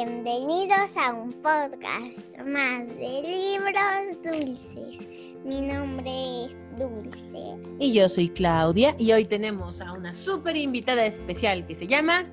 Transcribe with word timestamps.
Bienvenidos 0.00 0.96
a 0.96 1.12
un 1.12 1.32
podcast 1.32 2.38
más 2.46 2.86
de 2.86 3.20
libros 3.20 4.22
dulces. 4.22 5.04
Mi 5.44 5.60
nombre 5.60 6.44
es 6.44 6.56
Dulce. 6.78 7.56
Y 7.80 7.92
yo 7.94 8.08
soy 8.08 8.28
Claudia 8.28 8.94
y 8.96 9.10
hoy 9.10 9.24
tenemos 9.24 9.80
a 9.80 9.92
una 9.94 10.14
súper 10.14 10.56
invitada 10.56 11.04
especial 11.04 11.66
que 11.66 11.74
se 11.74 11.88
llama 11.88 12.26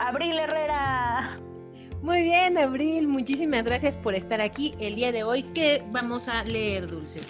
Abril 0.00 0.36
Herrera. 0.36 1.38
Muy 2.02 2.22
bien, 2.22 2.58
Abril, 2.58 3.06
muchísimas 3.06 3.62
gracias 3.62 3.96
por 3.96 4.16
estar 4.16 4.40
aquí 4.40 4.74
el 4.80 4.96
día 4.96 5.12
de 5.12 5.22
hoy. 5.22 5.44
¿Qué 5.54 5.84
vamos 5.92 6.26
a 6.26 6.42
leer, 6.42 6.88
Dulce? 6.88 7.20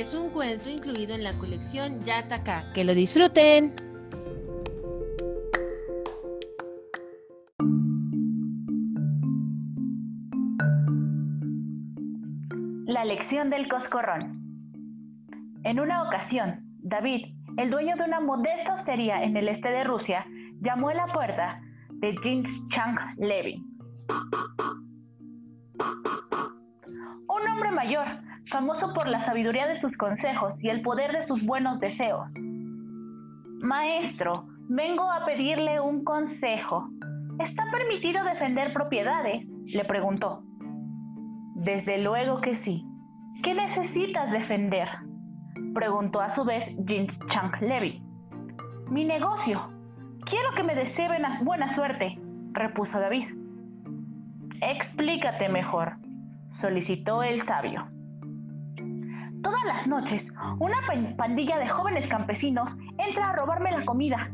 Es 0.00 0.12
un 0.12 0.30
cuento 0.30 0.68
incluido 0.68 1.14
en 1.14 1.24
la 1.24 1.32
colección 1.38 2.02
Yataka. 2.04 2.72
Que 2.74 2.84
lo 2.84 2.94
disfruten. 2.94 3.74
La 12.86 13.04
lección 13.04 13.50
del 13.50 13.68
coscorrón. 13.68 14.42
En 15.64 15.80
una 15.80 16.02
ocasión, 16.02 16.60
David, 16.82 17.24
el 17.56 17.70
dueño 17.70 17.96
de 17.96 18.04
una 18.04 18.20
modesta 18.20 18.74
hostería 18.74 19.22
en 19.22 19.36
el 19.36 19.48
este 19.48 19.68
de 19.68 19.84
Rusia, 19.84 20.26
llamó 20.60 20.90
a 20.90 20.94
la 20.94 21.06
puerta 21.06 21.60
de 22.00 22.14
Jins 22.22 22.48
Chang 22.68 22.98
Levy. 23.18 23.62
Un 27.28 27.48
hombre 27.48 27.70
mayor, 27.72 28.06
famoso 28.50 28.92
por 28.94 29.08
la 29.08 29.24
sabiduría 29.24 29.66
de 29.66 29.80
sus 29.80 29.96
consejos 29.96 30.54
y 30.62 30.68
el 30.68 30.82
poder 30.82 31.12
de 31.12 31.26
sus 31.26 31.44
buenos 31.44 31.80
deseos. 31.80 32.28
Maestro, 33.60 34.44
vengo 34.68 35.10
a 35.10 35.24
pedirle 35.24 35.80
un 35.80 36.04
consejo. 36.04 36.88
¿Está 37.38 37.64
permitido 37.70 38.22
defender 38.24 38.72
propiedades? 38.72 39.46
le 39.66 39.84
preguntó. 39.84 40.42
Desde 41.56 41.98
luego 41.98 42.40
que 42.40 42.56
sí. 42.64 42.84
¿Qué 43.42 43.52
necesitas 43.54 44.30
defender? 44.30 44.88
Preguntó 45.74 46.20
a 46.20 46.34
su 46.34 46.44
vez 46.44 46.64
Jin 46.86 47.08
Chang 47.32 47.60
Levy. 47.60 48.00
Mi 48.88 49.04
negocio. 49.04 49.60
Quiero 50.26 50.54
que 50.56 50.62
me 50.62 50.74
desee 50.74 51.08
buena- 51.08 51.40
buena 51.42 51.74
suerte, 51.74 52.18
repuso 52.52 52.98
David. 52.98 53.26
Explícate 54.60 55.48
mejor, 55.48 55.96
solicitó 56.60 57.22
el 57.22 57.44
sabio. 57.46 57.86
Todas 59.42 59.64
las 59.64 59.86
noches, 59.86 60.22
una 60.58 60.76
pan- 60.86 61.14
pandilla 61.16 61.58
de 61.58 61.68
jóvenes 61.68 62.08
campesinos 62.08 62.68
entra 62.98 63.30
a 63.30 63.36
robarme 63.36 63.70
la 63.70 63.84
comida. 63.84 64.30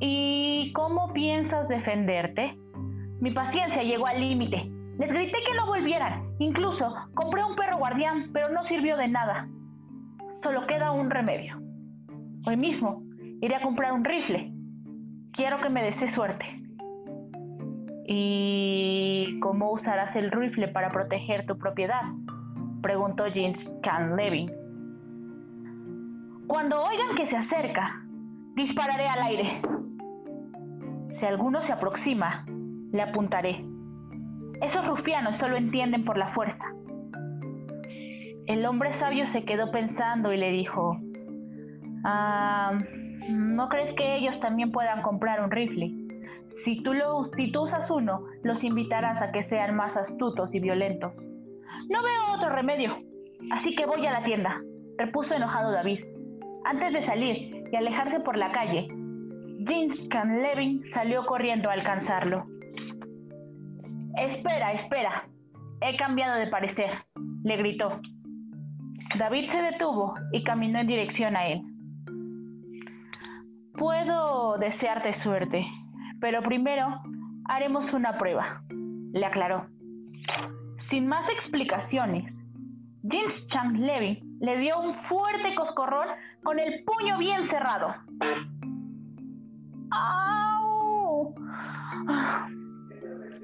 ¿Y 0.00 0.72
cómo 0.72 1.12
piensas 1.12 1.68
defenderte? 1.68 2.56
Mi 3.20 3.30
paciencia 3.30 3.82
llegó 3.82 4.06
al 4.06 4.20
límite. 4.20 4.56
Les 4.98 5.08
grité 5.08 5.32
que 5.46 5.56
no 5.56 5.66
volvieran. 5.66 6.24
Incluso 6.38 6.94
compré 7.14 7.44
un 7.44 7.54
perro 7.56 7.78
guardián, 7.78 8.30
pero 8.32 8.48
no 8.48 8.64
sirvió 8.64 8.96
de 8.96 9.08
nada. 9.08 9.46
Solo 10.42 10.66
queda 10.66 10.90
un 10.92 11.08
remedio. 11.10 11.56
Hoy 12.46 12.56
mismo 12.56 13.02
iré 13.40 13.54
a 13.54 13.62
comprar 13.62 13.92
un 13.92 14.04
rifle. 14.04 14.52
Quiero 15.34 15.60
que 15.62 15.68
me 15.68 15.84
desee 15.84 16.14
suerte. 16.14 16.44
¿Y 18.06 19.38
cómo 19.40 19.70
usarás 19.72 20.14
el 20.16 20.30
rifle 20.32 20.68
para 20.68 20.90
proteger 20.90 21.46
tu 21.46 21.56
propiedad? 21.56 22.02
Preguntó 22.82 23.24
James 23.32 23.58
Can 23.82 24.16
Levy. 24.16 24.46
Cuando 26.48 26.82
oigan 26.82 27.16
que 27.16 27.28
se 27.28 27.36
acerca, 27.36 28.02
dispararé 28.56 29.08
al 29.08 29.22
aire. 29.22 29.62
Si 31.18 31.24
alguno 31.26 31.64
se 31.66 31.72
aproxima, 31.72 32.44
le 32.92 33.02
apuntaré. 33.02 33.64
Esos 34.60 34.86
rufianos 34.86 35.38
solo 35.38 35.56
entienden 35.56 36.04
por 36.04 36.18
la 36.18 36.34
fuerza. 36.34 36.64
El 38.46 38.66
hombre 38.66 38.98
sabio 38.98 39.24
se 39.32 39.44
quedó 39.44 39.70
pensando 39.70 40.32
y 40.32 40.36
le 40.36 40.50
dijo, 40.50 40.96
"Ah, 42.04 42.78
¿no 43.28 43.68
crees 43.68 43.94
que 43.96 44.16
ellos 44.16 44.38
también 44.40 44.72
puedan 44.72 45.02
comprar 45.02 45.42
un 45.42 45.50
rifle? 45.52 45.92
Si 46.64 46.82
tú, 46.82 46.92
lo, 46.92 47.30
si 47.36 47.50
tú 47.52 47.62
usas 47.62 47.88
uno, 47.90 48.24
los 48.42 48.62
invitarás 48.62 49.22
a 49.22 49.30
que 49.32 49.44
sean 49.48 49.76
más 49.76 49.96
astutos 49.96 50.52
y 50.52 50.60
violentos. 50.60 51.12
No 51.88 52.02
veo 52.02 52.34
otro 52.34 52.50
remedio, 52.50 52.96
así 53.52 53.74
que 53.74 53.86
voy 53.86 54.06
a 54.06 54.12
la 54.12 54.24
tienda, 54.24 54.60
repuso 54.98 55.34
enojado 55.34 55.72
David. 55.72 56.00
Antes 56.64 56.92
de 56.92 57.06
salir 57.06 57.64
y 57.72 57.76
alejarse 57.76 58.20
por 58.20 58.36
la 58.36 58.52
calle, 58.52 58.86
James 59.66 59.98
Canlevin 60.10 60.82
salió 60.94 61.24
corriendo 61.26 61.68
a 61.68 61.74
alcanzarlo. 61.74 62.44
Espera, 64.16 64.72
espera. 64.72 65.24
He 65.80 65.96
cambiado 65.96 66.38
de 66.38 66.46
parecer, 66.46 66.90
le 67.44 67.56
gritó. 67.56 68.00
David 69.18 69.50
se 69.50 69.56
detuvo 69.56 70.14
y 70.32 70.42
caminó 70.44 70.80
en 70.80 70.86
dirección 70.86 71.36
a 71.36 71.48
él. 71.48 71.62
Puedo 73.76 74.58
desearte 74.58 75.22
suerte, 75.22 75.66
pero 76.20 76.42
primero 76.42 77.00
haremos 77.48 77.92
una 77.92 78.16
prueba, 78.16 78.62
le 78.70 79.26
aclaró. 79.26 79.66
Sin 80.92 81.08
más 81.08 81.26
explicaciones, 81.26 82.22
James 83.02 83.46
Chang 83.48 83.78
Levy 83.78 84.22
le 84.42 84.58
dio 84.58 84.78
un 84.78 84.94
fuerte 85.08 85.54
coscorrón 85.54 86.06
con 86.42 86.58
el 86.58 86.84
puño 86.84 87.16
bien 87.16 87.48
cerrado. 87.48 87.94
¡Au! 89.90 91.34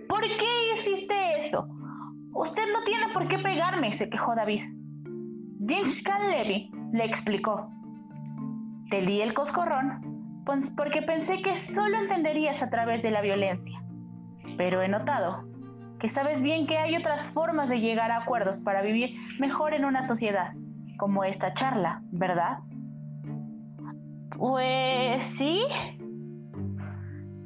¿Por 0.08 0.20
qué 0.20 0.74
hiciste 0.76 1.46
eso? 1.46 1.66
Usted 2.34 2.62
no 2.70 2.84
tiene 2.84 3.08
por 3.14 3.26
qué 3.28 3.38
pegarme, 3.38 3.96
se 3.96 4.10
quejó 4.10 4.34
David. 4.34 4.64
James 5.66 6.02
Can 6.04 6.30
Levy 6.30 6.70
le 6.92 7.04
explicó. 7.06 7.70
Te 8.90 9.00
di 9.06 9.22
el 9.22 9.32
coscorrón 9.32 10.42
pues, 10.44 10.60
porque 10.76 11.00
pensé 11.00 11.40
que 11.40 11.74
solo 11.74 11.96
entenderías 11.96 12.62
a 12.62 12.68
través 12.68 13.02
de 13.02 13.10
la 13.10 13.22
violencia. 13.22 13.80
Pero 14.58 14.82
he 14.82 14.88
notado 14.88 15.47
que 16.00 16.10
sabes 16.12 16.40
bien 16.42 16.66
que 16.66 16.76
hay 16.76 16.96
otras 16.96 17.32
formas 17.32 17.68
de 17.68 17.80
llegar 17.80 18.10
a 18.10 18.18
acuerdos 18.18 18.58
para 18.64 18.82
vivir 18.82 19.10
mejor 19.40 19.74
en 19.74 19.84
una 19.84 20.06
sociedad, 20.06 20.52
como 20.98 21.24
esta 21.24 21.52
charla, 21.54 22.00
¿verdad? 22.12 22.58
Pues 24.36 25.20
sí. 25.38 25.60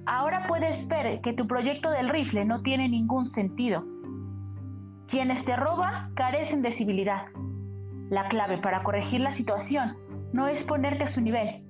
Ahora 0.05 0.47
puedes 0.47 0.87
ver 0.89 1.21
que 1.23 1.33
tu 1.33 1.47
proyecto 1.47 1.89
del 1.91 2.11
rifle 2.11 2.45
no 2.45 2.61
tiene 2.63 2.89
ningún 2.89 3.33
sentido. 3.33 3.85
Quienes 5.09 5.45
te 5.47 5.57
roban 5.57 6.15
carecen 6.15 6.61
de 6.61 6.77
civilidad. 6.77 7.23
La 8.11 8.29
clave 8.29 8.59
para 8.59 8.83
corregir 8.83 9.21
la 9.21 9.35
situación 9.37 9.97
no 10.33 10.49
es 10.49 10.63
ponerte 10.65 11.05
a 11.05 11.15
su 11.15 11.21
nivel. 11.21 11.63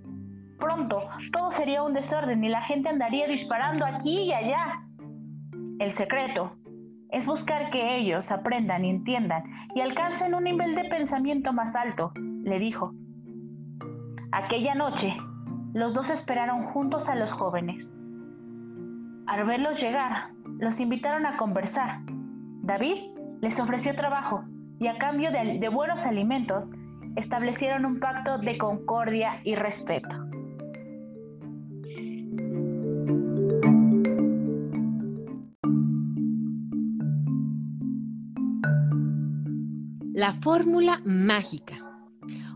Pronto 0.59 1.03
todo 1.33 1.53
sería 1.57 1.83
un 1.83 1.93
desorden 1.93 2.43
y 2.43 2.49
la 2.49 2.63
gente 2.63 2.89
andaría 2.89 3.27
disparando 3.29 3.85
aquí 3.85 4.23
y 4.23 4.33
allá. 4.33 4.81
El 5.79 5.97
secreto 5.97 6.57
es 7.13 7.27
buscar 7.27 7.71
que 7.71 7.99
ellos 7.99 8.25
aprendan 8.31 8.85
y 8.85 8.91
entiendan 8.91 9.43
y 9.75 9.81
alcancen 9.81 10.35
un 10.35 10.45
nivel 10.45 10.75
de 10.75 10.85
pensamiento 10.85 11.53
más 11.53 11.75
alto, 11.75 12.13
le 12.17 12.59
dijo. 12.59 12.93
Aquella 14.33 14.75
noche, 14.75 15.15
los 15.75 15.93
dos 15.93 16.09
esperaron 16.09 16.65
juntos 16.73 17.07
a 17.07 17.15
los 17.15 17.31
jóvenes. 17.33 17.87
Al 19.27 19.45
verlos 19.47 19.79
llegar, 19.79 20.31
los 20.59 20.79
invitaron 20.81 21.27
a 21.27 21.37
conversar. 21.37 22.01
David 22.63 22.97
les 23.43 23.59
ofreció 23.61 23.95
trabajo 23.95 24.45
y 24.81 24.87
a 24.87 24.97
cambio 24.97 25.31
de, 25.31 25.59
de 25.59 25.69
buenos 25.69 25.99
alimentos 25.99 26.65
establecieron 27.17 27.85
un 27.85 28.01
pacto 28.01 28.39
de 28.39 28.57
concordia 28.57 29.41
y 29.45 29.55
respeto. 29.55 30.22
La 40.23 40.33
fórmula 40.33 41.03
mágica. 41.05 41.85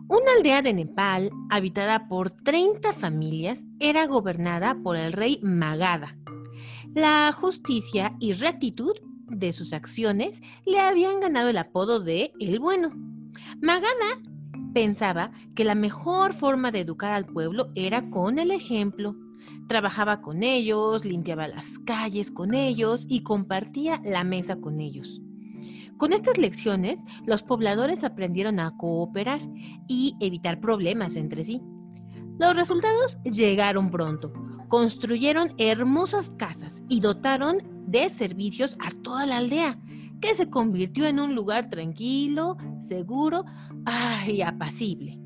Una 0.06 0.34
aldea 0.36 0.62
de 0.62 0.72
Nepal, 0.72 1.32
habitada 1.50 2.06
por 2.06 2.30
30 2.30 2.92
familias, 2.92 3.64
era 3.80 4.06
gobernada 4.06 4.76
por 4.84 4.96
el 4.96 5.12
rey 5.12 5.40
Magadha. 5.42 6.16
La 6.94 7.32
justicia 7.32 8.14
y 8.20 8.34
rectitud 8.34 8.92
de 9.26 9.52
sus 9.52 9.72
acciones 9.72 10.42
le 10.64 10.78
habían 10.78 11.18
ganado 11.18 11.48
el 11.48 11.58
apodo 11.58 11.98
de 11.98 12.32
El 12.38 12.60
Bueno. 12.60 12.92
Magada 13.60 14.16
pensaba 14.72 15.32
que 15.56 15.64
la 15.64 15.74
mejor 15.74 16.34
forma 16.34 16.70
de 16.70 16.82
educar 16.82 17.10
al 17.10 17.26
pueblo 17.26 17.72
era 17.74 18.10
con 18.10 18.38
el 18.38 18.52
ejemplo. 18.52 19.16
Trabajaba 19.66 20.20
con 20.22 20.44
ellos, 20.44 21.04
limpiaba 21.04 21.48
las 21.48 21.80
calles 21.80 22.30
con 22.30 22.54
ellos 22.54 23.06
y 23.08 23.24
compartía 23.24 24.00
la 24.04 24.22
mesa 24.22 24.60
con 24.60 24.80
ellos. 24.80 25.20
Con 25.98 26.12
estas 26.12 26.36
lecciones, 26.36 27.04
los 27.24 27.42
pobladores 27.42 28.04
aprendieron 28.04 28.60
a 28.60 28.76
cooperar 28.76 29.40
y 29.88 30.14
evitar 30.20 30.60
problemas 30.60 31.16
entre 31.16 31.42
sí. 31.42 31.62
Los 32.38 32.54
resultados 32.54 33.18
llegaron 33.24 33.90
pronto. 33.90 34.32
Construyeron 34.68 35.54
hermosas 35.58 36.30
casas 36.36 36.82
y 36.88 37.00
dotaron 37.00 37.58
de 37.86 38.10
servicios 38.10 38.76
a 38.84 38.90
toda 39.02 39.24
la 39.24 39.38
aldea, 39.38 39.78
que 40.20 40.34
se 40.34 40.50
convirtió 40.50 41.06
en 41.06 41.20
un 41.20 41.34
lugar 41.34 41.70
tranquilo, 41.70 42.56
seguro 42.78 43.44
y 44.26 44.42
apacible. 44.42 45.18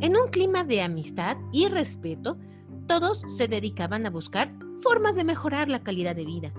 En 0.00 0.16
un 0.16 0.28
clima 0.30 0.64
de 0.64 0.80
amistad 0.80 1.36
y 1.52 1.68
respeto, 1.68 2.38
todos 2.86 3.22
se 3.26 3.48
dedicaban 3.48 4.06
a 4.06 4.10
buscar 4.10 4.54
formas 4.80 5.14
de 5.14 5.24
mejorar 5.24 5.68
la 5.68 5.82
calidad 5.82 6.16
de 6.16 6.24
vida. 6.24 6.52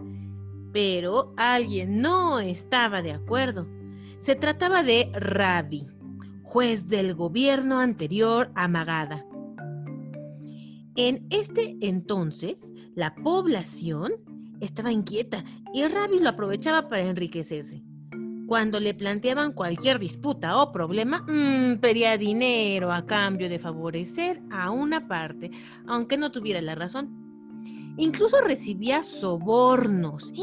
Pero 0.72 1.34
alguien 1.38 2.02
no 2.02 2.40
estaba 2.40 3.02
de 3.02 3.12
acuerdo. 3.12 3.68
Se 4.20 4.36
trataba 4.36 4.84
de 4.84 5.12
Rabi, 5.14 5.88
juez 6.44 6.88
del 6.88 7.16
gobierno 7.16 7.80
anterior 7.80 8.52
a 8.56 8.68
Magada. 8.68 9.26
En 10.96 11.26
este 11.30 11.78
entonces, 11.82 12.72
la 12.96 13.16
población 13.16 14.12
estaba 14.60 14.92
inquieta 14.92 15.44
y 15.74 15.86
Rabi 15.88 16.20
lo 16.20 16.30
aprovechaba 16.30 16.90
para 16.90 17.06
enriquecerse. 17.06 17.84
Cuando 18.48 18.82
le 18.82 18.94
planteaban 18.94 19.54
cualquier 19.54 19.98
disputa 19.98 20.58
o 20.58 20.74
problema, 20.74 21.26
mm, 21.26 21.78
pedía 21.78 22.18
dinero 22.18 22.92
a 22.92 23.06
cambio 23.06 23.48
de 23.48 23.60
favorecer 23.60 24.42
a 24.52 24.72
una 24.72 25.08
parte, 25.08 25.52
aunque 25.88 26.18
no 26.18 26.34
tuviera 26.34 26.62
la 26.62 26.76
razón. 26.76 27.21
Incluso 28.02 28.42
recibía 28.42 29.04
sobornos 29.04 30.34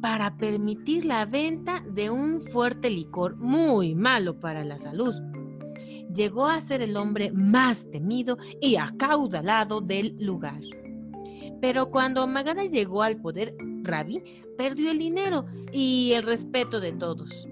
para 0.00 0.36
permitir 0.36 1.04
la 1.04 1.24
venta 1.24 1.84
de 1.88 2.10
un 2.10 2.40
fuerte 2.40 2.90
licor 2.90 3.36
muy 3.36 3.94
malo 3.94 4.40
para 4.40 4.64
la 4.64 4.76
salud. 4.80 5.14
Llegó 6.12 6.46
a 6.46 6.60
ser 6.60 6.82
el 6.82 6.96
hombre 6.96 7.30
más 7.30 7.88
temido 7.92 8.38
y 8.60 8.74
acaudalado 8.74 9.80
del 9.80 10.16
lugar. 10.18 10.60
Pero 11.60 11.92
cuando 11.92 12.26
Magada 12.26 12.64
llegó 12.64 13.04
al 13.04 13.20
poder, 13.20 13.54
Rabi 13.84 14.24
perdió 14.58 14.90
el 14.90 14.98
dinero 14.98 15.46
y 15.70 16.10
el 16.12 16.24
respeto 16.24 16.80
de 16.80 16.90
todos. 16.90 17.46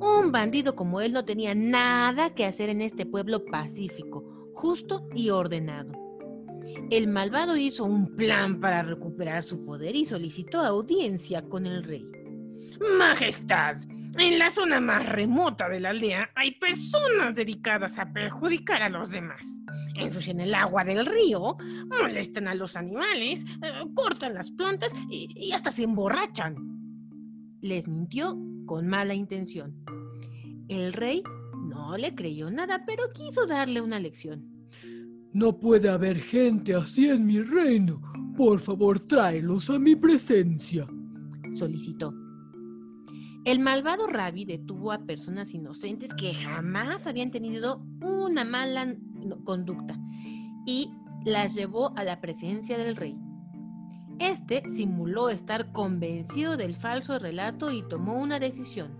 Un 0.00 0.32
bandido 0.32 0.74
como 0.74 1.00
él 1.00 1.12
no 1.12 1.24
tenía 1.24 1.54
nada 1.54 2.34
que 2.34 2.44
hacer 2.44 2.68
en 2.70 2.82
este 2.82 3.06
pueblo 3.06 3.44
pacífico, 3.44 4.24
justo 4.54 5.06
y 5.14 5.30
ordenado. 5.30 6.05
El 6.90 7.08
malvado 7.08 7.56
hizo 7.56 7.84
un 7.84 8.16
plan 8.16 8.60
para 8.60 8.82
recuperar 8.82 9.42
su 9.42 9.64
poder 9.64 9.96
y 9.96 10.06
solicitó 10.06 10.60
audiencia 10.60 11.42
con 11.42 11.66
el 11.66 11.82
rey. 11.82 12.06
Majestad, 12.98 13.76
en 14.18 14.38
la 14.38 14.50
zona 14.50 14.80
más 14.80 15.08
remota 15.08 15.68
de 15.68 15.80
la 15.80 15.90
aldea 15.90 16.30
hay 16.34 16.52
personas 16.52 17.34
dedicadas 17.34 17.98
a 17.98 18.12
perjudicar 18.12 18.82
a 18.82 18.88
los 18.88 19.10
demás 19.10 19.44
ensucian 19.98 20.40
el 20.40 20.54
agua 20.54 20.84
del 20.84 21.06
río, 21.06 21.56
molestan 21.88 22.48
a 22.48 22.54
los 22.54 22.76
animales, 22.76 23.44
eh, 23.62 23.84
cortan 23.94 24.34
las 24.34 24.50
plantas 24.50 24.92
y, 25.10 25.52
hasta 25.52 25.70
se 25.70 25.84
emborrachan. 25.84 26.56
Les 27.60 27.88
mintió 27.88 28.36
con 28.66 28.86
mala 28.86 29.14
intención. 29.14 29.74
El 30.68 30.92
rey 30.92 31.22
no 31.68 31.96
le 31.96 32.14
creyó 32.14 32.50
nada, 32.50 32.84
pero 32.86 33.12
quiso 33.12 33.46
darle 33.46 33.80
una 33.80 33.98
lección. 34.00 34.55
No 35.36 35.58
puede 35.60 35.90
haber 35.90 36.18
gente 36.18 36.74
así 36.74 37.10
en 37.10 37.26
mi 37.26 37.42
reino. 37.42 38.00
Por 38.38 38.58
favor, 38.58 39.00
tráelos 39.00 39.68
a 39.68 39.78
mi 39.78 39.94
presencia, 39.94 40.88
solicitó. 41.52 42.14
El 43.44 43.60
malvado 43.60 44.06
Rabi 44.06 44.46
detuvo 44.46 44.92
a 44.92 45.04
personas 45.04 45.52
inocentes 45.52 46.14
que 46.14 46.32
jamás 46.32 47.06
habían 47.06 47.30
tenido 47.30 47.84
una 48.00 48.46
mala 48.46 48.96
conducta 49.44 49.98
y 50.64 50.88
las 51.26 51.54
llevó 51.54 51.94
a 51.98 52.04
la 52.04 52.22
presencia 52.22 52.78
del 52.78 52.96
rey. 52.96 53.14
Este 54.18 54.62
simuló 54.70 55.28
estar 55.28 55.70
convencido 55.70 56.56
del 56.56 56.76
falso 56.76 57.18
relato 57.18 57.70
y 57.72 57.86
tomó 57.86 58.14
una 58.14 58.38
decisión. 58.38 58.90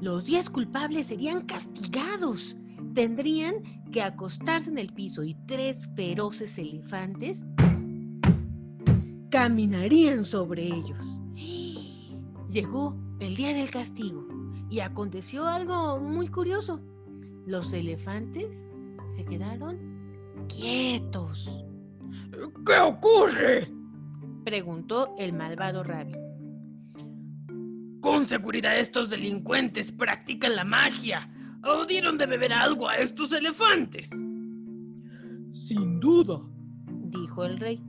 Los 0.00 0.24
diez 0.24 0.48
culpables 0.48 1.08
serían 1.08 1.42
castigados. 1.42 2.56
Tendrían 2.94 3.54
que 3.92 4.02
acostarse 4.02 4.70
en 4.70 4.78
el 4.78 4.92
piso 4.92 5.22
y 5.22 5.34
tres 5.46 5.88
feroces 5.94 6.58
elefantes 6.58 7.44
caminarían 9.30 10.24
sobre 10.24 10.64
ellos. 10.64 11.20
Llegó 12.50 12.96
el 13.20 13.36
día 13.36 13.54
del 13.54 13.70
castigo 13.70 14.26
y 14.68 14.80
aconteció 14.80 15.46
algo 15.46 16.00
muy 16.00 16.28
curioso. 16.28 16.80
Los 17.46 17.72
elefantes 17.72 18.70
se 19.14 19.24
quedaron 19.24 19.78
quietos. 20.48 21.48
¿Qué 22.66 22.78
ocurre? 22.78 23.72
preguntó 24.44 25.14
el 25.18 25.32
malvado 25.32 25.84
Rabi. 25.84 26.14
Con 28.00 28.26
seguridad 28.26 28.78
estos 28.78 29.10
delincuentes 29.10 29.92
practican 29.92 30.56
la 30.56 30.64
magia 30.64 31.30
o 31.64 31.84
dieron 31.86 32.18
de 32.18 32.26
beber 32.26 32.52
algo 32.52 32.88
a 32.88 32.96
estos 32.96 33.32
elefantes. 33.32 34.10
Sin 35.52 36.00
duda, 36.00 36.40
dijo 36.86 37.44
el 37.44 37.58
rey. 37.58 37.82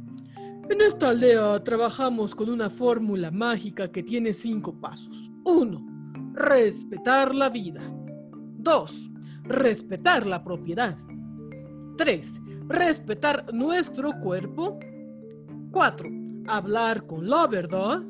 En 0.69 0.81
esta 0.81 1.09
aldea 1.09 1.63
trabajamos 1.63 2.33
con 2.35 2.49
una 2.49 2.69
fórmula 2.69 3.31
mágica 3.31 3.91
que 3.91 4.03
tiene 4.03 4.33
cinco 4.33 4.79
pasos. 4.79 5.29
Uno, 5.43 5.85
respetar 6.33 7.35
la 7.35 7.49
vida. 7.49 7.81
Dos, 8.57 9.11
respetar 9.43 10.25
la 10.25 10.43
propiedad. 10.43 10.97
3. 11.97 12.41
Respetar 12.67 13.53
nuestro 13.53 14.19
cuerpo. 14.19 14.79
4. 15.71 16.09
Hablar 16.47 17.05
con 17.05 17.29
la 17.29 17.47
verdad. 17.47 18.01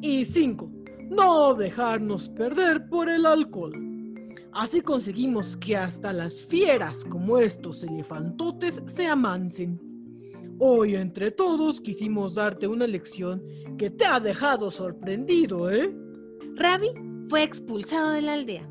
Y 0.00 0.24
5. 0.24 0.70
No 1.10 1.54
dejarnos 1.54 2.28
perder 2.28 2.88
por 2.88 3.08
el 3.08 3.26
alcohol. 3.26 3.72
Así 4.52 4.80
conseguimos 4.80 5.56
que 5.56 5.76
hasta 5.76 6.12
las 6.12 6.40
fieras 6.46 7.04
como 7.04 7.38
estos 7.38 7.84
elefantotes 7.84 8.82
se 8.86 9.06
amansen. 9.06 9.80
Hoy 10.58 10.96
entre 10.96 11.30
todos 11.30 11.80
quisimos 11.80 12.34
darte 12.34 12.66
una 12.66 12.86
lección 12.86 13.42
que 13.78 13.90
te 13.90 14.04
ha 14.04 14.18
dejado 14.18 14.70
sorprendido, 14.70 15.70
¿eh? 15.70 15.94
Ravi 16.56 16.88
fue 17.28 17.44
expulsado 17.44 18.10
de 18.10 18.22
la 18.22 18.34
aldea. 18.34 18.68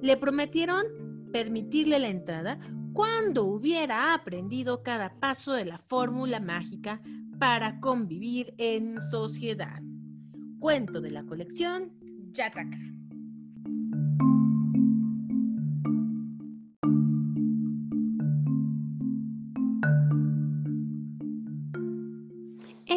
Le 0.00 0.16
prometieron 0.16 0.84
permitirle 1.32 1.98
la 1.98 2.08
entrada 2.08 2.60
cuando 2.92 3.44
hubiera 3.44 4.14
aprendido 4.14 4.82
cada 4.82 5.18
paso 5.18 5.54
de 5.54 5.64
la 5.64 5.78
fórmula 5.78 6.38
mágica 6.38 7.00
para 7.40 7.80
convivir 7.80 8.54
en 8.58 9.00
sociedad. 9.00 9.80
Cuento 10.60 11.00
de 11.00 11.10
la 11.10 11.24
colección 11.24 11.92
Yataka. 12.32 12.93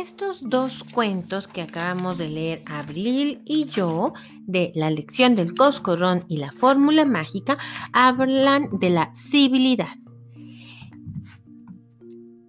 Estos 0.07 0.39
dos 0.49 0.85
cuentos 0.85 1.47
que 1.47 1.61
acabamos 1.61 2.17
de 2.17 2.29
leer 2.29 2.63
Abril 2.65 3.41
y 3.43 3.65
yo 3.65 4.13
de 4.45 4.71
la 4.73 4.89
lección 4.89 5.35
del 5.35 5.53
coscorrón 5.53 6.23
y 6.29 6.37
la 6.37 6.53
fórmula 6.53 7.03
mágica 7.03 7.57
hablan 7.91 8.69
de 8.79 8.89
la 8.89 9.13
civilidad. 9.13 9.97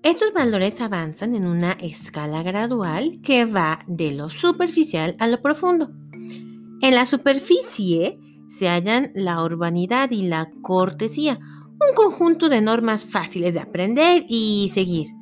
Estos 0.04 0.32
valores 0.32 0.80
avanzan 0.80 1.34
en 1.34 1.46
una 1.46 1.72
escala 1.72 2.44
gradual 2.44 3.18
que 3.24 3.44
va 3.44 3.80
de 3.88 4.12
lo 4.12 4.30
superficial 4.30 5.16
a 5.18 5.26
lo 5.26 5.42
profundo. 5.42 5.90
En 6.80 6.94
la 6.94 7.06
superficie 7.06 8.12
se 8.56 8.68
hallan 8.68 9.10
la 9.16 9.42
urbanidad 9.42 10.12
y 10.12 10.28
la 10.28 10.48
cortesía, 10.62 11.40
un 11.40 11.94
conjunto 11.96 12.48
de 12.48 12.60
normas 12.60 13.04
fáciles 13.04 13.54
de 13.54 13.60
aprender 13.60 14.24
y 14.28 14.70
seguir 14.72 15.17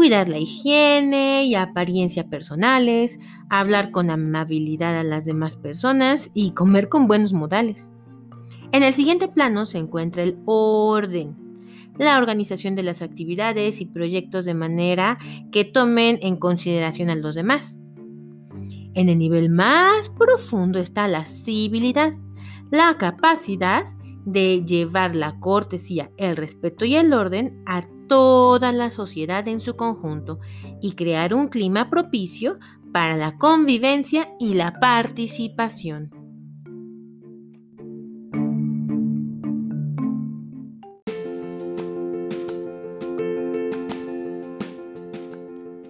cuidar 0.00 0.30
la 0.30 0.38
higiene 0.38 1.44
y 1.44 1.54
apariencia 1.56 2.26
personales, 2.30 3.20
hablar 3.50 3.90
con 3.90 4.08
amabilidad 4.08 4.98
a 4.98 5.04
las 5.04 5.26
demás 5.26 5.58
personas 5.58 6.30
y 6.32 6.52
comer 6.52 6.88
con 6.88 7.06
buenos 7.06 7.34
modales. 7.34 7.92
En 8.72 8.82
el 8.82 8.94
siguiente 8.94 9.28
plano 9.28 9.66
se 9.66 9.76
encuentra 9.76 10.22
el 10.22 10.38
orden, 10.46 11.36
la 11.98 12.16
organización 12.16 12.76
de 12.76 12.82
las 12.82 13.02
actividades 13.02 13.82
y 13.82 13.84
proyectos 13.84 14.46
de 14.46 14.54
manera 14.54 15.18
que 15.52 15.66
tomen 15.66 16.18
en 16.22 16.36
consideración 16.36 17.10
a 17.10 17.14
los 17.14 17.34
demás. 17.34 17.78
En 18.94 19.10
el 19.10 19.18
nivel 19.18 19.50
más 19.50 20.08
profundo 20.08 20.78
está 20.78 21.08
la 21.08 21.26
civilidad, 21.26 22.14
la 22.70 22.96
capacidad 22.96 23.84
de 24.24 24.64
llevar 24.64 25.14
la 25.14 25.38
cortesía, 25.40 26.10
el 26.16 26.38
respeto 26.38 26.86
y 26.86 26.96
el 26.96 27.12
orden 27.12 27.62
a 27.66 27.82
toda 28.10 28.72
la 28.72 28.90
sociedad 28.90 29.46
en 29.46 29.60
su 29.60 29.76
conjunto 29.76 30.40
y 30.82 30.96
crear 30.96 31.32
un 31.32 31.46
clima 31.46 31.88
propicio 31.88 32.56
para 32.92 33.16
la 33.16 33.38
convivencia 33.38 34.34
y 34.40 34.54
la 34.54 34.80
participación. 34.80 36.10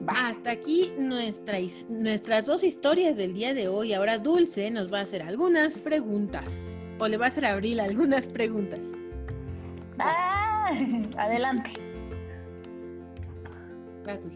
Hasta 0.06 0.50
aquí 0.50 0.92
nuestras 0.98 2.44
dos 2.46 2.62
historias 2.62 3.16
del 3.16 3.32
día 3.32 3.54
de 3.54 3.68
hoy. 3.68 3.94
Ahora 3.94 4.18
Dulce 4.18 4.70
nos 4.70 4.92
va 4.92 4.98
a 4.98 5.02
hacer 5.04 5.22
algunas 5.22 5.78
preguntas. 5.78 6.52
O 6.98 7.08
le 7.08 7.16
va 7.16 7.24
a 7.24 7.28
hacer 7.28 7.46
a 7.46 7.52
Abril 7.52 7.80
algunas 7.80 8.26
preguntas. 8.26 8.92
Ah, 9.98 10.68
adelante. 11.16 11.89
¿Cómo 14.11 14.35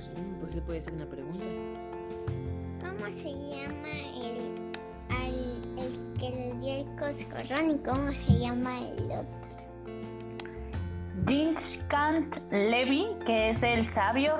se 0.00 0.12
llama? 0.14 0.36
Pues 0.40 0.52
se 0.52 0.60
puede 0.60 0.78
hacer 0.80 0.92
una 0.94 1.06
pregunta. 1.06 1.44
¿Cómo 2.80 3.12
se 3.12 3.30
llama 3.30 3.88
el, 4.20 4.72
al, 5.08 5.34
el 5.78 5.92
que 6.18 6.30
le 6.30 6.52
dio 6.60 6.74
el 6.80 6.96
coscorrón 6.96 7.70
y 7.70 7.78
cómo 7.78 8.12
se 8.26 8.38
llama 8.38 8.80
el 8.80 9.04
otro? 9.12 9.41
Levy, 12.50 13.06
que 13.26 13.50
es 13.50 13.62
el 13.62 13.92
sabio 13.94 14.34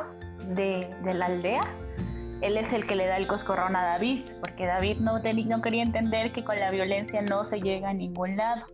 de, 0.54 0.88
de 1.04 1.14
la 1.14 1.26
aldea, 1.26 1.62
él 2.42 2.56
es 2.56 2.72
el 2.72 2.86
que 2.88 2.96
le 2.96 3.06
da 3.06 3.18
el 3.18 3.28
coscorrón 3.28 3.76
a 3.76 3.84
David, 3.84 4.24
porque 4.40 4.66
David 4.66 4.96
no, 4.98 5.22
quería 5.22 5.82
entender 5.82 6.32
que 6.32 6.42
con 6.42 6.58
la 6.58 6.72
violencia 6.72 7.22
no 7.22 7.48
se 7.48 7.60
llega 7.60 7.90
a 7.90 7.94
ningún 7.94 8.36
lado. 8.36 8.66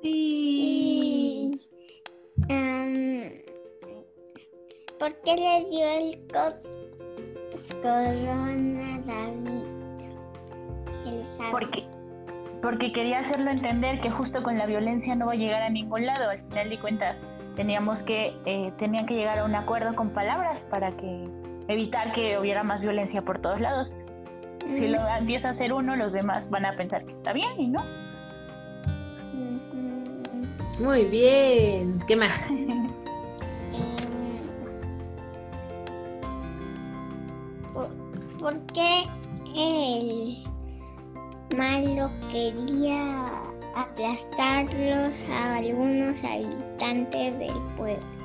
Sí. 0.00 1.60
Am, 2.48 3.32
¿Por 5.00 5.20
qué 5.22 5.34
le 5.34 5.64
dio 5.68 5.84
el 5.98 6.16
coscorrón 7.52 8.78
a 8.78 9.00
David? 9.04 9.66
El 11.06 11.26
sabio. 11.26 11.50
Porque, 11.50 11.87
porque 12.62 12.92
quería 12.92 13.20
hacerlo 13.20 13.50
entender 13.50 14.00
que 14.00 14.10
justo 14.10 14.42
con 14.42 14.58
la 14.58 14.66
violencia 14.66 15.14
no 15.14 15.26
va 15.26 15.32
a 15.32 15.36
llegar 15.36 15.62
a 15.62 15.70
ningún 15.70 16.06
lado. 16.06 16.30
Al 16.30 16.40
final 16.42 16.70
de 16.70 16.78
cuentas, 16.78 17.16
teníamos 17.54 17.98
que, 17.98 18.34
eh, 18.46 18.72
tenían 18.78 19.06
que 19.06 19.14
llegar 19.14 19.38
a 19.38 19.44
un 19.44 19.54
acuerdo 19.54 19.94
con 19.94 20.10
palabras 20.10 20.58
para 20.70 20.90
que 20.92 21.24
evitar 21.68 22.12
que 22.12 22.38
hubiera 22.38 22.62
más 22.62 22.80
violencia 22.80 23.22
por 23.22 23.40
todos 23.40 23.60
lados. 23.60 23.88
Si 24.60 24.86
lo 24.86 24.98
empieza 25.08 25.48
a 25.48 25.50
hacer 25.52 25.72
uno, 25.72 25.96
los 25.96 26.12
demás 26.12 26.48
van 26.50 26.66
a 26.66 26.76
pensar 26.76 27.04
que 27.04 27.12
está 27.12 27.32
bien 27.32 27.48
y 27.58 27.68
no. 27.68 27.84
Muy 30.80 31.04
bien. 31.06 32.00
¿Qué 32.06 32.16
más? 32.16 32.48
Em, 32.58 32.88
¿por, 37.72 37.88
por 38.38 38.60
qué 38.72 39.04
el 39.56 40.36
malo 41.58 42.10
quería 42.32 43.28
aplastarlos 43.76 45.12
a 45.30 45.56
algunos 45.56 46.24
habitantes 46.24 47.38
del 47.38 47.52
pueblo? 47.76 48.18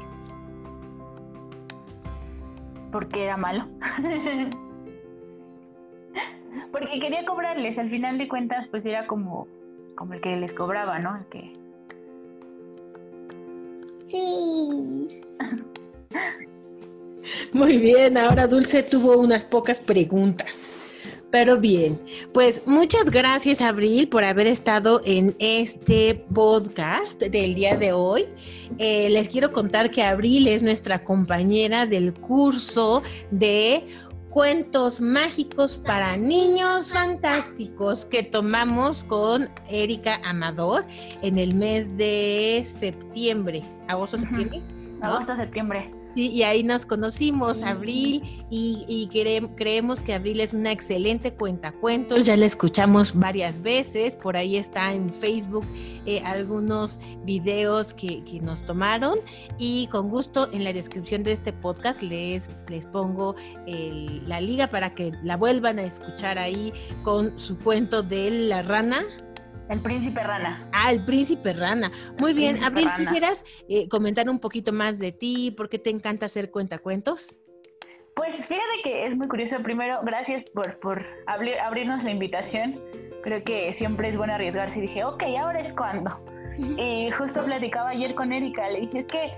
porque 2.93 3.23
era 3.23 3.35
malo. 3.35 3.65
porque 6.71 6.99
quería 7.01 7.25
cobrarles, 7.25 7.77
al 7.77 7.89
final 7.89 8.17
de 8.17 8.29
cuentas, 8.29 8.67
pues 8.69 8.85
era 8.85 9.05
como, 9.07 9.47
como 9.95 10.13
el 10.13 10.21
que 10.21 10.37
les 10.37 10.53
cobraba, 10.53 10.99
¿no? 10.99 11.17
El 11.17 11.25
que... 11.25 11.53
Sí. 14.07 15.23
Muy 17.53 17.77
bien, 17.77 18.17
ahora 18.17 18.47
Dulce 18.47 18.83
tuvo 18.83 19.17
unas 19.17 19.43
pocas 19.43 19.79
preguntas. 19.79 20.72
Pero 21.33 21.57
bien, 21.57 21.99
pues 22.31 22.61
muchas 22.67 23.09
gracias 23.09 23.59
Abril 23.59 24.07
por 24.07 24.23
haber 24.23 24.45
estado 24.45 25.01
en 25.03 25.35
este 25.39 26.13
podcast 26.31 27.19
del 27.19 27.55
día 27.55 27.75
de 27.75 27.91
hoy. 27.91 28.27
Eh, 28.77 29.09
les 29.09 29.29
quiero 29.29 29.51
contar 29.51 29.89
que 29.89 30.03
Abril 30.03 30.47
es 30.47 30.61
nuestra 30.61 31.03
compañera 31.03 31.87
del 31.87 32.13
curso 32.13 33.01
de 33.31 33.83
cuentos 34.29 35.01
mágicos 35.01 35.75
para 35.75 36.17
niños 36.17 36.91
fantásticos 36.91 38.05
que 38.05 38.21
tomamos 38.21 39.03
con 39.03 39.49
Erika 39.67 40.21
Amador 40.23 40.85
en 41.23 41.39
el 41.39 41.55
mes 41.55 41.97
de 41.97 42.61
septiembre, 42.63 43.63
agosto, 43.87 44.19
septiembre. 44.19 44.61
¿no? 45.01 45.07
Agosto, 45.07 45.35
septiembre. 45.35 46.02
Sí, 46.13 46.27
y 46.29 46.43
ahí 46.43 46.61
nos 46.63 46.85
conocimos, 46.85 47.63
Abril, 47.63 48.21
y, 48.51 48.85
y 48.87 49.09
cre- 49.11 49.49
creemos 49.55 50.03
que 50.03 50.13
Abril 50.13 50.41
es 50.41 50.53
una 50.53 50.71
excelente 50.71 51.33
cuentacuentos. 51.33 52.23
Ya 52.23 52.37
la 52.37 52.45
escuchamos 52.45 53.17
varias 53.17 53.61
veces, 53.63 54.15
por 54.15 54.37
ahí 54.37 54.57
está 54.57 54.93
en 54.93 55.11
Facebook 55.11 55.65
eh, 56.05 56.21
algunos 56.23 56.99
videos 57.25 57.95
que, 57.95 58.23
que 58.25 58.39
nos 58.41 58.63
tomaron. 58.63 59.19
Y 59.57 59.87
con 59.87 60.09
gusto 60.09 60.49
en 60.53 60.63
la 60.63 60.71
descripción 60.71 61.23
de 61.23 61.31
este 61.31 61.51
podcast 61.51 62.03
les, 62.03 62.49
les 62.67 62.85
pongo 62.85 63.35
el- 63.65 64.27
la 64.29 64.39
liga 64.39 64.67
para 64.67 64.93
que 64.93 65.13
la 65.23 65.35
vuelvan 65.35 65.79
a 65.79 65.83
escuchar 65.83 66.37
ahí 66.37 66.71
con 67.01 67.39
su 67.39 67.57
cuento 67.57 68.03
de 68.03 68.29
la 68.29 68.61
rana. 68.61 69.03
El 69.69 69.79
príncipe 69.81 70.21
rana. 70.21 70.69
Ah, 70.73 70.91
el 70.91 71.03
príncipe 71.05 71.53
rana. 71.53 71.91
Muy 72.19 72.33
bien, 72.33 72.63
Abril, 72.63 72.85
rana. 72.85 72.97
¿quisieras 72.97 73.45
eh, 73.69 73.87
comentar 73.87 74.29
un 74.29 74.39
poquito 74.39 74.73
más 74.73 74.99
de 74.99 75.11
ti? 75.11 75.51
¿Por 75.55 75.69
qué 75.69 75.79
te 75.79 75.89
encanta 75.89 76.25
hacer 76.25 76.51
cuentacuentos? 76.51 77.37
Pues 78.15 78.29
fíjate 78.47 78.81
que 78.83 79.07
es 79.07 79.15
muy 79.17 79.27
curioso. 79.27 79.55
Primero, 79.63 79.99
gracias 80.03 80.43
por, 80.53 80.79
por 80.79 81.03
abrir- 81.27 81.57
abrirnos 81.59 82.03
la 82.03 82.11
invitación. 82.11 82.79
Creo 83.23 83.43
que 83.43 83.73
siempre 83.79 84.09
es 84.09 84.17
bueno 84.17 84.33
arriesgarse. 84.33 84.77
Y 84.77 84.81
dije, 84.81 85.03
ok, 85.05 85.23
ahora 85.39 85.61
es 85.61 85.73
cuando. 85.73 86.11
Y 86.59 87.09
justo 87.17 87.43
platicaba 87.43 87.89
ayer 87.89 88.13
con 88.13 88.31
Erika. 88.31 88.69
Le 88.69 88.81
dije, 88.81 88.99
es 88.99 89.07
que 89.07 89.31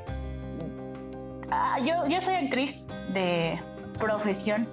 ah, 1.52 1.78
yo, 1.80 2.08
yo 2.10 2.20
soy 2.26 2.34
actriz 2.36 2.76
de 3.14 3.60
profesión. 4.00 4.68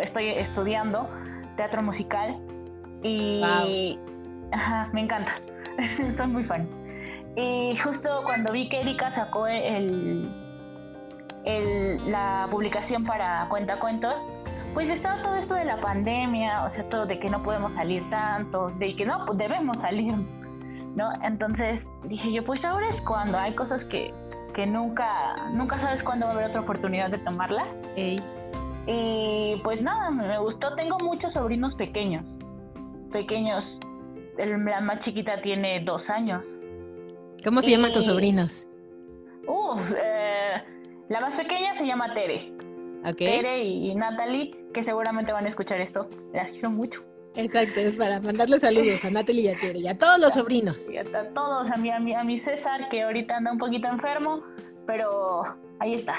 Estoy 0.00 0.28
estudiando 0.28 1.08
teatro 1.56 1.82
musical. 1.82 2.36
Y 3.02 3.98
ajá, 4.52 4.88
me 4.92 5.02
encanta. 5.02 5.32
soy 6.16 6.26
muy 6.26 6.44
fan. 6.44 6.68
Y 7.36 7.76
justo 7.82 8.08
cuando 8.24 8.52
vi 8.52 8.68
que 8.68 8.80
Erika 8.80 9.14
sacó 9.14 9.46
el, 9.46 10.28
el- 11.44 12.10
la 12.10 12.46
publicación 12.50 13.04
para 13.04 13.46
Cuentacuentos, 13.48 14.14
pues 14.74 14.88
estaba 14.88 15.20
todo 15.22 15.36
esto 15.36 15.54
de 15.54 15.64
la 15.64 15.80
pandemia, 15.80 16.64
o 16.64 16.70
sea, 16.70 16.88
todo 16.88 17.06
de 17.06 17.18
que 17.18 17.28
no 17.28 17.42
podemos 17.42 17.72
salir 17.74 18.08
tanto, 18.10 18.68
de 18.78 18.94
que 18.96 19.04
no, 19.04 19.24
pues 19.26 19.38
debemos 19.38 19.76
salir, 19.78 20.14
¿no? 20.94 21.10
Entonces 21.22 21.80
dije 22.04 22.32
yo, 22.32 22.44
pues 22.44 22.62
ahora 22.64 22.88
es 22.88 23.00
cuando 23.02 23.38
hay 23.38 23.54
cosas 23.54 23.82
que, 23.86 24.14
que 24.54 24.66
nunca, 24.66 25.34
nunca 25.52 25.78
sabes 25.78 26.02
cuándo 26.02 26.26
va 26.26 26.32
a 26.32 26.34
haber 26.36 26.46
otra 26.50 26.60
oportunidad 26.62 27.10
de 27.10 27.18
tomarlas. 27.18 27.66
Ey, 27.96 28.22
Y 28.86 29.60
pues 29.62 29.80
nada, 29.82 30.10
me 30.10 30.38
gustó. 30.38 30.74
Tengo 30.74 30.96
muchos 31.02 31.32
sobrinos 31.34 31.74
pequeños. 31.74 32.24
Pequeños. 33.12 33.64
El- 34.38 34.64
la 34.64 34.80
más 34.80 35.00
chiquita 35.04 35.40
tiene 35.42 35.80
dos 35.84 36.02
años. 36.08 36.42
¿Cómo 37.44 37.60
se 37.62 37.70
llaman 37.70 37.92
tus 37.92 38.04
sobrinos? 38.04 38.66
Eh, 39.96 40.52
la 41.08 41.20
más 41.20 41.34
pequeña 41.36 41.72
se 41.78 41.84
llama 41.86 42.12
Tere. 42.14 42.52
¿Ok? 43.04 43.16
Tere 43.18 43.64
y 43.64 43.94
Natalie, 43.94 44.54
que 44.72 44.84
seguramente 44.84 45.32
van 45.32 45.46
a 45.46 45.48
escuchar 45.48 45.80
esto. 45.80 46.08
Las 46.32 46.50
quiero 46.50 46.70
mucho. 46.70 47.00
Exacto, 47.34 47.80
es 47.80 47.96
para 47.96 48.20
mandarle 48.20 48.60
saludos 48.60 49.02
a 49.04 49.10
Natalie 49.10 49.42
y 49.44 49.48
a 49.48 49.58
Tere 49.58 49.78
y 49.80 49.88
a 49.88 49.96
todos 49.96 50.18
los 50.20 50.34
sobrinos. 50.34 50.88
Y 50.88 50.98
hasta 50.98 51.28
todos, 51.30 51.70
a 51.70 51.76
mi, 51.76 51.90
a, 51.90 51.98
mi, 51.98 52.14
a 52.14 52.22
mi 52.22 52.40
César, 52.40 52.88
que 52.90 53.02
ahorita 53.02 53.36
anda 53.38 53.52
un 53.52 53.58
poquito 53.58 53.88
enfermo, 53.88 54.42
pero 54.86 55.42
ahí 55.80 55.94
está. 55.94 56.14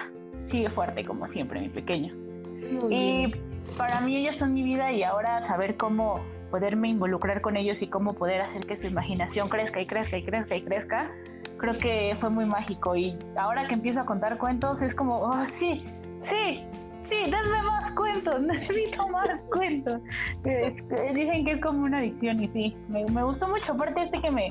Sigue 0.52 0.70
fuerte 0.72 1.06
como 1.06 1.28
siempre, 1.30 1.62
mi 1.62 1.70
pequeño. 1.70 2.14
Muy 2.16 2.94
Y 2.96 3.26
bien. 3.28 3.42
para 3.78 4.02
mí 4.02 4.18
ellos 4.18 4.36
son 4.40 4.54
mi 4.54 4.64
vida 4.64 4.92
y 4.92 5.04
ahora 5.04 5.48
saber 5.48 5.78
cómo 5.78 6.20
poderme 6.54 6.88
involucrar 6.88 7.42
con 7.42 7.58
ellos 7.58 7.78
y 7.82 7.88
cómo 7.88 8.14
poder 8.14 8.42
hacer 8.42 8.64
que 8.68 8.78
su 8.78 8.86
imaginación 8.86 9.50
crezca 9.50 9.82
y 9.82 9.88
crezca 9.88 10.18
y 10.18 10.24
crezca 10.24 10.56
y 10.56 10.62
crezca, 10.62 11.12
creo 11.58 11.76
que 11.80 12.16
fue 12.20 12.30
muy 12.30 12.46
mágico. 12.46 12.96
Y 12.96 13.18
ahora 13.36 13.68
que 13.68 13.74
empiezo 13.74 14.02
a 14.02 14.06
contar 14.06 14.38
cuentos 14.38 14.80
es 14.84 14.94
como, 14.94 15.18
oh, 15.18 15.46
sí, 15.58 15.84
sí, 16.30 16.64
sí, 17.10 17.16
denme 17.24 17.64
más 17.64 17.92
cuentos. 17.94 18.40
necesito 18.46 19.08
más 19.08 19.30
cuentos. 19.52 20.00
Este, 20.44 21.14
dicen 21.16 21.44
que 21.44 21.54
es 21.54 21.62
como 21.62 21.86
una 21.86 21.98
adicción 21.98 22.44
y 22.44 22.48
sí, 22.50 22.78
me, 22.88 23.04
me 23.06 23.24
gustó 23.24 23.48
mucho. 23.48 23.72
Aparte 23.72 24.04
este 24.04 24.22
que 24.22 24.30
me, 24.30 24.50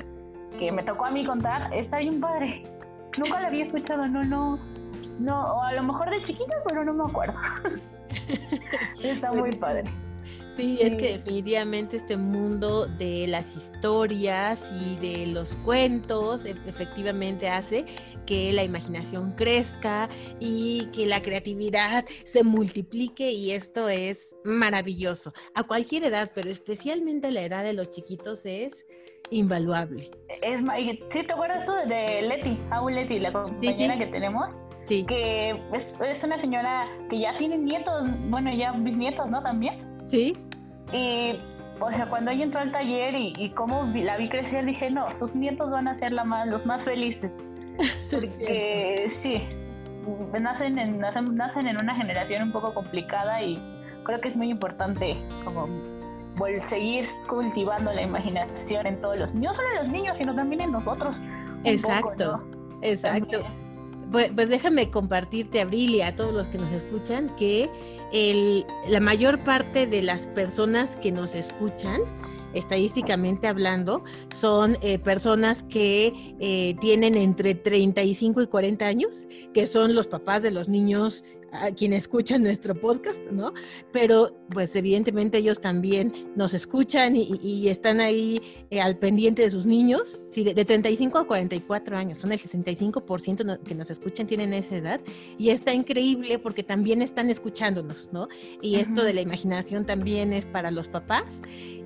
que 0.59 0.73
me 0.73 0.83
tocó 0.83 1.05
a 1.05 1.11
mí 1.11 1.25
contar, 1.25 1.73
está 1.73 1.99
bien 1.99 2.19
padre. 2.19 2.63
Nunca 3.17 3.39
lo 3.39 3.47
había 3.47 3.63
escuchado, 3.63 4.05
no, 4.09 4.25
no, 4.25 4.59
no, 5.19 5.53
o 5.53 5.61
a 5.61 5.71
lo 5.71 5.83
mejor 5.83 6.09
de 6.09 6.21
chiquita, 6.25 6.53
pero 6.67 6.83
no 6.83 6.93
me 6.95 7.05
acuerdo. 7.05 7.39
está 9.01 9.31
muy 9.31 9.53
padre. 9.53 9.85
Sí, 10.55 10.77
es 10.79 10.95
que 10.95 11.13
definitivamente 11.13 11.95
este 11.97 12.15
mundo 12.15 12.85
de 12.85 13.25
las 13.27 13.55
historias 13.55 14.71
y 14.85 14.97
de 14.97 15.25
los 15.25 15.55
cuentos 15.57 16.45
e, 16.45 16.51
efectivamente 16.67 17.49
hace 17.49 17.85
que 18.27 18.53
la 18.53 18.63
imaginación 18.63 19.31
crezca 19.31 20.09
y 20.39 20.87
que 20.93 21.07
la 21.07 21.21
creatividad 21.23 22.05
se 22.25 22.43
multiplique 22.43 23.31
y 23.31 23.51
esto 23.51 23.89
es 23.89 24.35
maravilloso. 24.43 25.33
A 25.55 25.63
cualquier 25.63 26.03
edad, 26.03 26.31
pero 26.35 26.51
especialmente 26.51 27.27
a 27.27 27.31
la 27.31 27.41
edad 27.41 27.63
de 27.63 27.73
los 27.73 27.89
chiquitos 27.89 28.45
es 28.45 28.85
invaluable. 29.31 30.11
Es, 30.43 30.61
¿Sí 31.11 31.25
te 31.25 31.33
acuerdas 31.33 31.65
tú 31.65 31.71
de 31.89 32.21
Leti, 32.21 32.59
Aún 32.69 32.93
Leti, 32.93 33.19
la 33.19 33.33
compañera 33.33 33.97
que 33.97 34.05
tenemos? 34.07 34.49
Sí. 34.85 35.03
Que 35.07 35.49
es, 35.49 35.85
es 35.99 36.23
una 36.23 36.39
señora 36.41 36.87
que 37.09 37.19
ya 37.19 37.35
tiene 37.39 37.57
nietos, 37.57 38.07
bueno, 38.29 38.53
ya 38.53 38.73
bisnietos, 38.73 39.27
¿no? 39.31 39.41
También. 39.41 39.92
Sí. 40.07 40.37
Y, 40.91 41.37
o 41.79 41.89
sea, 41.89 42.07
cuando 42.07 42.31
ella 42.31 42.43
entró 42.43 42.59
al 42.59 42.71
taller 42.71 43.15
y, 43.15 43.33
y 43.37 43.49
cómo 43.51 43.89
la 43.93 44.17
vi 44.17 44.29
crecer, 44.29 44.65
dije, 44.65 44.89
no, 44.89 45.07
sus 45.19 45.33
nietos 45.35 45.69
van 45.69 45.87
a 45.87 45.97
ser 45.99 46.11
la 46.11 46.23
más, 46.23 46.47
los 46.47 46.65
más 46.65 46.83
felices. 46.83 47.31
Porque 48.11 49.11
sí, 49.23 49.41
nacen 50.39 50.77
en, 50.77 50.99
nacen, 50.99 51.35
nacen 51.35 51.67
en 51.67 51.77
una 51.81 51.95
generación 51.95 52.43
un 52.43 52.51
poco 52.51 52.73
complicada 52.73 53.41
y 53.41 53.59
creo 54.03 54.21
que 54.21 54.29
es 54.29 54.35
muy 54.35 54.49
importante 54.49 55.17
como 55.43 55.67
seguir 56.69 57.07
cultivando 57.29 57.93
la 57.93 58.01
imaginación 58.01 58.87
en 58.87 59.01
todos 59.01 59.17
los 59.17 59.33
no 59.33 59.53
solo 59.53 59.67
en 59.69 59.83
los 59.83 59.93
niños, 59.93 60.17
sino 60.17 60.35
también 60.35 60.61
en 60.61 60.71
nosotros. 60.71 61.15
Exacto, 61.63 62.43
exacto. 62.81 63.43
Pues, 64.13 64.29
pues, 64.35 64.47
déjame 64.47 64.91
compartirte, 64.91 65.59
Abril, 65.59 65.95
y 65.95 66.01
a 66.01 66.15
todos 66.15 66.35
los 66.35 66.45
que 66.45 66.59
nos 66.59 66.71
escuchan, 66.71 67.35
que 67.35 67.67
el, 68.13 68.63
la 68.87 68.99
mayor 68.99 69.39
parte 69.39 69.87
de 69.87 70.03
las 70.03 70.27
personas 70.27 70.97
que 70.97 71.11
nos 71.11 71.33
escuchan, 71.33 71.99
estadísticamente 72.53 73.47
hablando, 73.47 74.03
son 74.29 74.77
eh, 74.83 74.99
personas 74.99 75.63
que 75.63 76.35
eh, 76.39 76.75
tienen 76.79 77.17
entre 77.17 77.55
35 77.55 78.43
y 78.43 78.47
40 78.47 78.85
años, 78.85 79.25
que 79.51 79.65
son 79.65 79.95
los 79.95 80.05
papás 80.05 80.43
de 80.43 80.51
los 80.51 80.69
niños 80.69 81.23
a 81.53 81.71
quienes 81.71 82.03
escuchan 82.03 82.43
nuestro 82.43 82.75
podcast, 82.75 83.21
¿no? 83.31 83.53
Pero 83.91 84.35
pues 84.49 84.75
evidentemente 84.75 85.37
ellos 85.37 85.61
también 85.61 86.31
nos 86.35 86.53
escuchan 86.53 87.15
y, 87.15 87.67
están 87.67 88.01
ahí 88.01 88.41
eh, 88.69 88.81
al 88.81 88.97
pendiente 88.97 89.41
de 89.41 89.49
sus 89.49 89.65
niños, 89.65 90.19
sí, 90.29 90.43
de, 90.43 90.65
35 90.65 91.17
a 91.17 91.27
44 91.27 91.97
años, 91.97 92.17
son 92.19 92.31
el 92.31 92.39
65% 92.39 93.63
que 93.63 93.75
nos 93.75 93.89
escuchan 93.89 94.27
tienen 94.27 94.53
esa 94.53 94.75
edad 94.75 95.01
y 95.37 95.49
está 95.49 95.73
increíble 95.73 96.39
porque 96.39 96.63
también 96.63 97.01
están 97.01 97.29
escuchándonos, 97.29 98.09
¿no? 98.11 98.27
Y 98.61 98.75
esto 98.75 99.03
de 99.03 99.13
la 99.13 99.21
imaginación 99.21 99.85
también 99.85 100.33
es 100.33 100.45
para 100.45 100.71
los 100.71 100.87
papás 100.87 101.41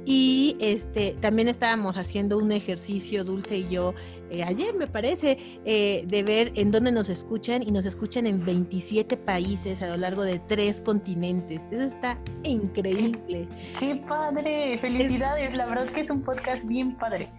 y 0.06 0.56
este 0.62 1.18
también 1.20 1.50
estábamos 1.50 1.98
haciendo 1.98 2.38
un 2.38 2.54
ejercicio, 2.54 3.26
Dulce 3.26 3.58
y 3.58 3.68
yo, 3.68 3.94
eh, 4.30 4.44
ayer 4.44 4.74
me 4.76 4.88
parece, 4.88 5.38
eh, 5.66 6.04
de 6.06 6.24
ver 6.24 6.52
en 6.56 6.72
dónde 6.72 6.92
nos 6.92 7.10
escuchan 7.10 7.64
y 7.64 7.72
nos 7.72 7.86
escuchan 7.86 8.28
en 8.28 8.44
27 8.46 9.18
países 9.18 9.82
a 9.82 9.88
lo 9.88 9.98
largo 9.98 10.24
de 10.24 10.40
tres 10.40 10.82
continentes. 10.82 11.62
Eso 11.72 11.84
está 11.84 12.18
increíble. 12.44 13.48
Qué 13.80 13.96
padre, 14.08 14.78
felicidades, 14.80 15.54
la 15.56 15.66
verdad 15.66 15.86
es 15.86 15.92
que 15.92 16.02
es 16.02 16.10
un 16.10 16.22
podcast 16.22 16.64
bien 16.66 16.96
padre. 16.98 17.30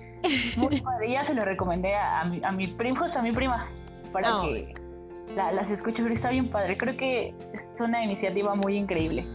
Muy 0.56 0.80
padre, 0.82 1.12
ya 1.12 1.26
se 1.26 1.34
lo 1.34 1.44
recomendé 1.44 1.94
a, 1.94 2.24
mi, 2.24 2.42
a 2.42 2.52
mi 2.52 2.68
primo, 2.68 3.04
a 3.04 3.22
mi 3.22 3.32
prima, 3.32 3.68
para 4.12 4.40
que 4.42 4.74
las 5.36 5.70
escuche, 5.70 6.02
pero 6.02 6.14
está 6.14 6.30
bien 6.30 6.50
padre. 6.50 6.76
Creo 6.76 6.96
que 6.96 7.28
es 7.28 7.80
una 7.80 8.04
iniciativa 8.04 8.54
muy 8.54 8.76
increíble. 8.76 9.26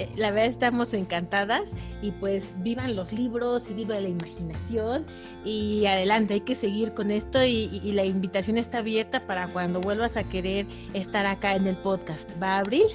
Eh, 0.00 0.08
la 0.16 0.30
verdad 0.30 0.46
estamos 0.46 0.94
encantadas 0.94 1.76
y 2.00 2.10
pues 2.12 2.54
vivan 2.62 2.96
los 2.96 3.12
libros 3.12 3.70
y 3.70 3.74
viva 3.74 4.00
la 4.00 4.08
imaginación 4.08 5.04
y 5.44 5.84
adelante, 5.84 6.34
hay 6.34 6.40
que 6.40 6.54
seguir 6.54 6.94
con 6.94 7.10
esto 7.10 7.44
y, 7.44 7.68
la 7.92 8.04
invitación 8.04 8.56
está 8.56 8.78
abierta 8.78 9.26
para 9.26 9.48
cuando 9.48 9.80
vuelvas 9.80 10.16
a 10.16 10.24
querer 10.24 10.66
estar 10.94 11.26
acá 11.26 11.54
en 11.54 11.66
el 11.66 11.76
podcast. 11.76 12.30
¿Va 12.42 12.54
a 12.54 12.58
abrir? 12.60 12.86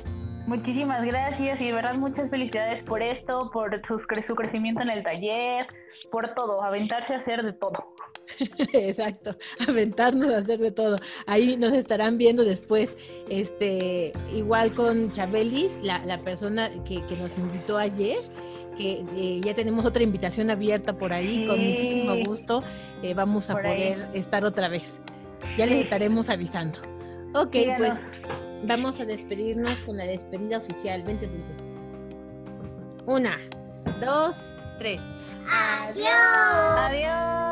Muchísimas 0.48 1.06
gracias 1.06 1.62
y 1.62 1.66
de 1.66 1.74
verdad 1.74 1.94
muchas 1.96 2.30
felicidades 2.32 2.84
por 2.86 3.04
esto, 3.04 3.52
por 3.52 3.80
su, 3.88 4.02
su 4.28 4.36
crecimiento 4.36 4.82
en 4.82 4.90
el 4.90 5.04
taller, 5.04 5.68
por 6.16 6.34
todo, 6.34 6.62
aventarse 6.64 7.14
a 7.14 7.18
hacer 7.18 7.44
de 7.44 7.52
todo. 7.52 7.94
Exacto, 8.74 9.36
aventarnos 9.68 10.34
a 10.34 10.38
hacer 10.38 10.60
de 10.60 10.72
todo. 10.72 10.96
Ahí 11.28 11.58
nos 11.58 11.74
estarán 11.74 12.18
viendo 12.18 12.46
después, 12.46 12.98
este, 13.28 14.14
igual 14.34 14.74
con 14.74 15.12
Chabelis, 15.12 15.78
la, 15.84 16.00
la 16.06 16.20
persona 16.20 16.72
que, 16.86 17.06
que, 17.06 17.18
nos 17.18 17.38
invitó 17.38 17.78
ayer, 17.78 18.20
que 18.78 19.04
eh, 19.18 19.42
ya 19.44 19.54
tenemos 19.56 19.84
otra 19.84 20.04
invitación 20.04 20.50
abierta 20.50 20.98
por 20.98 21.12
ahí, 21.12 21.46
con 21.46 21.60
muchísimo 21.60 22.16
gusto 22.26 22.64
eh, 23.04 23.14
vamos 23.14 23.50
a 23.50 23.56
poder 23.56 24.08
estar 24.14 24.46
otra 24.46 24.70
vez. 24.70 25.02
Ya 25.58 25.66
les 25.66 25.84
estaremos 25.84 26.30
avisando. 26.30 26.80
Ok, 27.34 27.58
pues 27.76 27.94
vamos 28.64 29.02
a 29.02 29.06
despedirnos 29.06 29.82
con 29.82 29.98
la 29.98 30.06
despedida 30.06 30.60
oficial. 30.60 31.04
Vente, 31.04 31.28
Dulce. 31.28 31.52
Una, 33.06 33.38
dos, 34.00 34.54
tres. 34.76 35.02
Adiós. 35.48 36.06
Adiós. 36.90 37.45